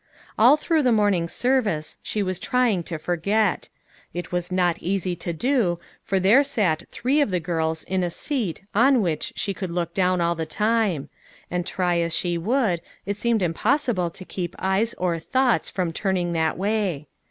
[0.35, 3.69] All through the morning service she was try ing to forget.
[4.15, 8.09] It was not easy to do, for there sat three of the girls in a
[8.09, 11.09] seat on which she could look down all the time;
[11.51, 16.33] and try as she would, it seemed impossible to keep eyes or thoughts from turning
[16.33, 17.05] that way.